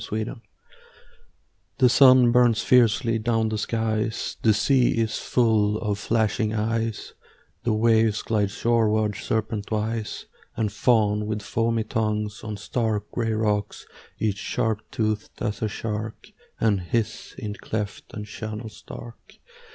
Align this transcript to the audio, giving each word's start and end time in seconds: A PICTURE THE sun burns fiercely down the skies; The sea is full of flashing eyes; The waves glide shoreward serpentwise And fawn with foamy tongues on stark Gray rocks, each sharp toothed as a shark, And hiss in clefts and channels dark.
A 0.03 0.03
PICTURE 0.09 0.41
THE 1.77 1.87
sun 1.87 2.31
burns 2.31 2.63
fiercely 2.63 3.19
down 3.19 3.49
the 3.49 3.57
skies; 3.59 4.35
The 4.41 4.51
sea 4.51 4.97
is 4.97 5.19
full 5.19 5.77
of 5.77 5.99
flashing 5.99 6.55
eyes; 6.55 7.13
The 7.65 7.73
waves 7.73 8.23
glide 8.23 8.49
shoreward 8.49 9.11
serpentwise 9.13 10.25
And 10.57 10.71
fawn 10.73 11.27
with 11.27 11.43
foamy 11.43 11.83
tongues 11.83 12.43
on 12.43 12.57
stark 12.57 13.11
Gray 13.11 13.33
rocks, 13.33 13.85
each 14.17 14.37
sharp 14.39 14.81
toothed 14.89 15.39
as 15.39 15.61
a 15.61 15.67
shark, 15.67 16.29
And 16.59 16.81
hiss 16.81 17.35
in 17.37 17.53
clefts 17.53 18.11
and 18.11 18.25
channels 18.25 18.81
dark. 18.81 19.35